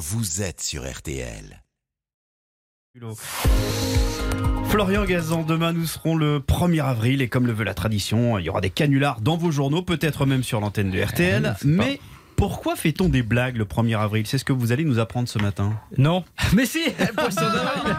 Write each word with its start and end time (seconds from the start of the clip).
vous 0.00 0.40
êtes 0.40 0.62
sur 0.62 0.90
RTL. 0.90 1.62
Florian 4.64 5.04
Gazan, 5.04 5.42
demain 5.42 5.74
nous 5.74 5.84
serons 5.84 6.16
le 6.16 6.38
1er 6.38 6.82
avril 6.82 7.20
et 7.20 7.28
comme 7.28 7.46
le 7.46 7.52
veut 7.52 7.64
la 7.64 7.74
tradition, 7.74 8.38
il 8.38 8.46
y 8.46 8.48
aura 8.48 8.62
des 8.62 8.70
canulars 8.70 9.20
dans 9.20 9.36
vos 9.36 9.50
journaux, 9.50 9.82
peut-être 9.82 10.24
même 10.24 10.42
sur 10.42 10.58
l'antenne 10.60 10.90
de 10.90 11.02
RTL. 11.02 11.54
mais 11.64 12.00
pourquoi 12.40 12.74
fait-on 12.74 13.10
des 13.10 13.22
blagues 13.22 13.58
le 13.58 13.66
1er 13.66 13.98
avril? 13.98 14.26
C'est 14.26 14.38
ce 14.38 14.46
que 14.46 14.54
vous 14.54 14.72
allez 14.72 14.84
nous 14.84 14.98
apprendre 14.98 15.28
ce 15.28 15.38
matin. 15.38 15.78
Non. 15.98 16.24
Mais 16.54 16.64
si, 16.64 16.78
poisson 17.14 17.42
d'avril. 17.42 17.94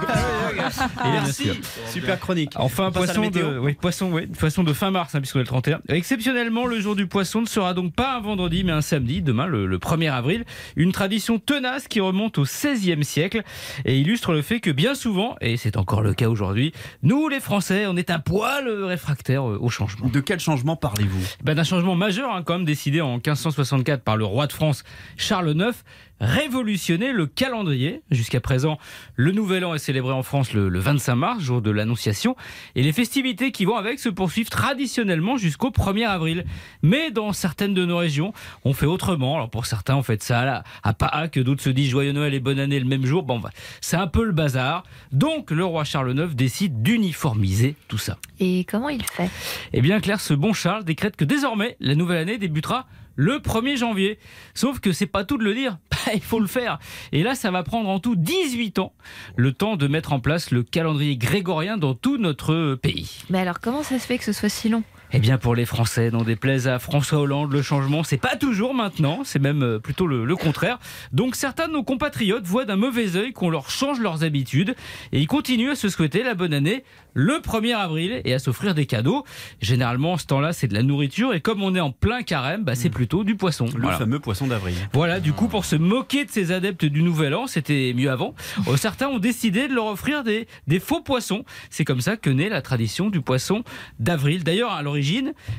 Merci. 1.04 1.52
Super 1.92 2.20
chronique. 2.20 2.54
Enfin, 2.56 2.88
On 2.88 2.92
poisson 2.92 3.30
de, 3.30 3.60
oui, 3.60 3.74
poisson, 3.76 4.10
oui, 4.12 4.26
poisson 4.26 4.64
de 4.64 4.74
fin 4.74 4.90
mars, 4.90 5.14
hein, 5.14 5.20
puisqu'on 5.20 5.38
est 5.38 5.44
le 5.44 5.48
31. 5.48 5.82
Exceptionnellement, 5.90 6.66
le 6.66 6.80
jour 6.80 6.96
du 6.96 7.06
poisson 7.06 7.42
ne 7.42 7.46
sera 7.46 7.76
donc 7.76 7.94
pas 7.94 8.16
un 8.16 8.20
vendredi, 8.20 8.64
mais 8.64 8.72
un 8.72 8.82
samedi, 8.82 9.22
demain, 9.22 9.46
le, 9.46 9.68
le 9.68 9.78
1er 9.78 10.12
avril. 10.12 10.44
Une 10.76 10.92
tradition 10.92 11.38
tenace 11.38 11.88
qui 11.88 12.00
remonte 12.00 12.40
au 12.40 12.44
XVIe 12.44 13.04
siècle 13.04 13.44
et 13.86 14.00
illustre 14.00 14.32
le 14.32 14.42
fait 14.42 14.60
que 14.60 14.72
bien 14.72 14.96
souvent, 14.96 15.36
et 15.42 15.56
c'est 15.56 15.78
encore 15.78 16.02
le 16.02 16.16
cas 16.16 16.30
aujourd'hui, 16.30 16.74
nous, 17.04 17.30
les 17.30 17.42
Français, 17.42 17.86
on 17.86 17.96
est 17.96 18.10
un 18.10 18.20
poil 18.20 18.68
réfractaires 18.68 19.44
au 19.44 19.70
changement. 19.70 20.08
De 20.08 20.20
quel 20.20 20.40
changement 20.40 20.76
parlez-vous? 20.76 21.28
Ben, 21.44 21.54
d'un 21.54 21.64
changement 21.64 21.94
majeur, 21.94 22.34
hein, 22.34 22.42
quand 22.44 22.54
même 22.54 22.66
décidé 22.66 23.02
en 23.02 23.18
1564 23.18 24.02
par 24.02 24.18
le 24.18 24.31
roi 24.32 24.48
de 24.48 24.54
France 24.54 24.84
Charles 25.18 25.52
IX, 25.52 25.74
révolutionner 26.20 27.12
le 27.12 27.26
calendrier. 27.26 28.02
Jusqu'à 28.12 28.40
présent, 28.40 28.78
le 29.16 29.32
Nouvel 29.32 29.66
An 29.66 29.74
est 29.74 29.80
célébré 29.80 30.14
en 30.14 30.24
France 30.24 30.54
le, 30.54 30.70
le 30.70 30.80
25 30.80 31.16
mars, 31.16 31.42
jour 31.42 31.62
de 31.62 31.72
l'Annonciation, 31.72 32.36
et 32.76 32.84
les 32.84 32.94
festivités 32.94 33.52
qui 33.52 33.66
vont 33.66 33.76
avec 33.76 34.00
se 34.00 34.10
poursuivent 34.10 34.50
traditionnellement 34.50 35.38
jusqu'au 35.38 35.70
1er 35.72 36.06
avril. 36.08 36.46
Mais 36.84 37.10
dans 37.12 37.34
certaines 37.34 37.74
de 37.74 37.86
nos 37.86 37.98
régions, 37.98 38.34
on 38.66 38.74
fait 38.74 38.86
autrement. 38.86 39.36
Alors 39.36 39.50
pour 39.50 39.66
certains, 39.66 39.96
on 39.96 40.04
fait 40.04 40.22
ça 40.22 40.58
à, 40.58 40.64
à 40.84 40.94
Pâques, 40.94 41.40
d'autres 41.40 41.64
se 41.64 41.70
disent 41.70 41.90
Joyeux 41.90 42.12
Noël 42.14 42.34
et 42.34 42.40
Bonne 42.40 42.60
Année 42.60 42.80
le 42.80 42.86
même 42.86 43.06
jour. 43.06 43.24
Bon, 43.24 43.40
bah, 43.40 43.50
c'est 43.82 43.98
un 43.98 44.08
peu 44.08 44.24
le 44.24 44.32
bazar. 44.32 44.84
Donc 45.12 45.50
le 45.52 45.66
roi 45.66 45.84
Charles 45.84 46.12
IX 46.18 46.36
décide 46.36 46.84
d'uniformiser 46.84 47.76
tout 47.88 47.98
ça. 47.98 48.18
Et 48.40 48.66
comment 48.70 48.90
il 48.90 49.04
fait? 49.04 49.30
Eh 49.74 49.82
bien, 49.82 50.00
Claire, 50.00 50.22
ce 50.22 50.34
bon 50.36 50.54
Charles 50.54 50.84
décrète 50.84 51.16
que 51.16 51.26
désormais, 51.26 51.78
la 51.80 51.96
nouvelle 51.96 52.20
année 52.20 52.38
débutera 52.38 52.86
le 53.22 53.38
1er 53.38 53.78
janvier. 53.78 54.18
Sauf 54.56 54.80
que 54.80 54.92
c'est 54.92 55.06
pas 55.06 55.24
tout 55.24 55.38
de 55.38 55.44
le 55.44 55.54
dire, 55.54 55.78
il 56.14 56.22
faut 56.22 56.40
le 56.40 56.48
faire. 56.48 56.80
Et 57.12 57.22
là, 57.22 57.36
ça 57.36 57.52
va 57.52 57.62
prendre 57.62 57.88
en 57.88 58.00
tout 58.00 58.16
18 58.16 58.80
ans, 58.80 58.94
le 59.36 59.54
temps 59.54 59.76
de 59.76 59.88
mettre 59.88 60.12
en 60.12 60.20
place 60.20 60.50
le 60.50 60.64
calendrier 60.64 61.18
grégorien 61.18 61.78
dans 61.78 61.94
tout 61.94 62.18
notre 62.18 62.76
pays. 62.76 63.24
Mais 63.30 63.40
alors, 63.40 63.60
comment 63.60 63.84
ça 63.84 64.00
se 64.00 64.08
fait 64.08 64.18
que 64.18 64.24
ce 64.24 64.34
soit 64.34 64.50
si 64.50 64.70
long? 64.70 64.84
Eh 65.14 65.20
bien, 65.20 65.38
pour 65.38 65.56
les 65.56 65.66
Français, 65.66 66.10
n'en 66.10 66.24
déplaise 66.24 66.70
à 66.70 66.80
François 66.80 67.20
Hollande, 67.20 67.52
le 67.52 67.62
changement, 67.62 68.02
c'est 68.04 68.18
pas 68.18 68.38
toujours 68.38 68.74
maintenant, 68.74 69.24
c'est 69.26 69.40
même 69.40 69.62
euh, 69.62 69.78
plutôt 69.80 70.08
le, 70.08 70.24
le 70.24 70.36
contraire. 70.38 70.80
Donc, 71.12 71.36
certains 71.36 71.68
de 71.68 71.74
nos 71.74 71.84
compatriotes 71.84 72.46
voient 72.46 72.64
d'un 72.64 72.78
mauvais 72.78 73.18
œil 73.18 73.34
qu'on 73.34 73.50
leur 73.50 73.70
change 73.70 74.00
leurs 74.00 74.24
habitudes 74.24 74.74
et 75.12 75.20
ils 75.20 75.28
continuent 75.28 75.72
à 75.72 75.76
se 75.76 75.90
souhaiter 75.90 76.24
la 76.24 76.34
bonne 76.34 76.54
année 76.54 76.86
le 77.14 77.40
1er 77.40 77.76
avril 77.76 78.22
et 78.24 78.34
à 78.34 78.40
s'offrir 78.40 78.74
des 78.74 78.86
cadeaux. 78.86 79.26
Généralement, 79.62 80.18
ce 80.18 80.26
temps-là, 80.28 80.54
c'est 80.54 80.70
de 80.70 80.74
la 80.74 80.82
nourriture 80.82 81.34
et 81.34 81.42
comme 81.42 81.62
on 81.62 81.76
est 81.76 81.82
en 81.82 81.92
plein 81.92 82.24
carême, 82.24 82.64
bah, 82.64 82.76
c'est 82.76 82.90
plutôt 82.90 83.26
du 83.26 83.36
poisson. 83.36 83.66
Le 83.76 83.82
Voilà. 83.82 83.98
fameux 83.98 84.20
poisson 84.20 84.48
d'avril. 84.48 84.76
Voilà, 84.94 85.20
du 85.20 85.34
coup, 85.34 85.50
pour 85.50 85.66
se 85.66 85.76
moquer 85.76 86.24
de 86.24 86.32
ces 86.32 86.54
adeptes 86.54 86.86
du 86.86 87.02
Nouvel 87.04 87.36
An, 87.36 87.48
c'était 87.48 87.94
mieux 87.98 88.10
avant. 88.10 88.34
Euh, 88.70 88.78
Certains 88.78 89.08
ont 89.10 89.20
décidé 89.20 89.68
de 89.68 89.74
leur 89.74 89.88
offrir 89.88 90.24
des, 90.24 90.48
des 90.68 90.80
faux 90.80 91.02
poissons. 91.02 91.44
C'est 91.70 91.84
comme 91.84 92.00
ça 92.00 92.16
que 92.16 92.30
naît 92.30 92.48
la 92.48 92.62
tradition 92.62 93.10
du 93.10 93.20
poisson 93.20 93.66
d'avril. 94.00 94.46
D'ailleurs, 94.46 94.72
à 94.72 94.82
l'origine, 94.82 95.01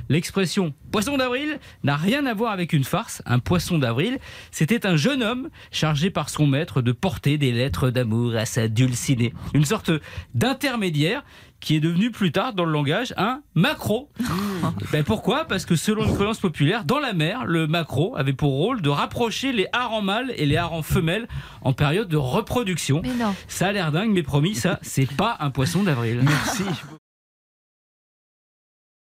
l'expression 0.08 0.74
poisson 0.90 1.16
d'avril 1.16 1.58
n'a 1.84 1.96
rien 1.96 2.26
à 2.26 2.34
voir 2.34 2.52
avec 2.52 2.72
une 2.72 2.84
farce. 2.84 3.22
Un 3.26 3.38
poisson 3.38 3.78
d'avril, 3.78 4.18
c'était 4.50 4.86
un 4.86 4.96
jeune 4.96 5.22
homme 5.22 5.48
chargé 5.70 6.10
par 6.10 6.28
son 6.28 6.46
maître 6.46 6.82
de 6.82 6.92
porter 6.92 7.38
des 7.38 7.52
lettres 7.52 7.90
d'amour 7.90 8.36
à 8.36 8.46
sa 8.46 8.68
dulcinée. 8.68 9.32
Une 9.54 9.64
sorte 9.64 9.90
d'intermédiaire 10.34 11.24
qui 11.60 11.76
est 11.76 11.80
devenu 11.80 12.10
plus 12.10 12.32
tard 12.32 12.52
dans 12.52 12.64
le 12.64 12.72
langage 12.72 13.14
un 13.16 13.40
macro. 13.54 14.10
Ben 14.92 15.04
pourquoi? 15.04 15.44
Parce 15.44 15.64
que 15.64 15.76
selon 15.76 16.04
une 16.04 16.14
croyance 16.14 16.38
populaire, 16.38 16.84
dans 16.84 16.98
la 16.98 17.12
mer, 17.12 17.46
le 17.46 17.66
macro 17.66 18.16
avait 18.16 18.32
pour 18.32 18.52
rôle 18.52 18.82
de 18.82 18.90
rapprocher 18.90 19.52
les 19.52 19.66
harengs 19.72 20.02
mâles 20.02 20.32
et 20.36 20.44
les 20.44 20.56
harengs 20.56 20.82
femelles 20.82 21.28
en 21.62 21.72
période 21.72 22.08
de 22.08 22.16
reproduction. 22.16 23.00
Mais 23.02 23.14
non. 23.14 23.34
Ça 23.48 23.68
a 23.68 23.72
l'air 23.72 23.92
dingue, 23.92 24.10
mais 24.10 24.22
promis, 24.22 24.54
ça, 24.54 24.78
c'est 24.82 25.10
pas 25.10 25.36
un 25.40 25.50
poisson 25.50 25.82
d'avril. 25.82 26.20
Merci. 26.22 26.64